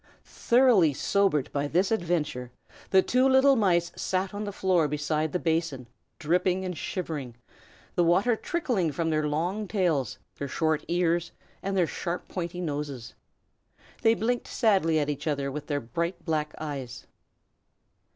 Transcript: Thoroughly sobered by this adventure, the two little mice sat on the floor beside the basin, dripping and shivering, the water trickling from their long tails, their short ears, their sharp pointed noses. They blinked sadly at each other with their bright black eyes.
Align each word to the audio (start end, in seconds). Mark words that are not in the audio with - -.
Thoroughly 0.25 0.93
sobered 0.93 1.51
by 1.53 1.67
this 1.67 1.91
adventure, 1.91 2.49
the 2.89 3.03
two 3.03 3.29
little 3.29 3.55
mice 3.55 3.91
sat 3.95 4.33
on 4.33 4.45
the 4.45 4.51
floor 4.51 4.87
beside 4.87 5.31
the 5.31 5.37
basin, 5.37 5.85
dripping 6.17 6.65
and 6.65 6.75
shivering, 6.75 7.35
the 7.93 8.03
water 8.03 8.35
trickling 8.35 8.91
from 8.91 9.11
their 9.11 9.27
long 9.27 9.67
tails, 9.67 10.17
their 10.39 10.47
short 10.47 10.83
ears, 10.87 11.33
their 11.61 11.85
sharp 11.85 12.27
pointed 12.27 12.63
noses. 12.63 13.13
They 14.01 14.15
blinked 14.15 14.47
sadly 14.47 14.97
at 14.97 15.07
each 15.07 15.27
other 15.27 15.51
with 15.51 15.67
their 15.67 15.79
bright 15.79 16.25
black 16.25 16.55
eyes. 16.57 17.05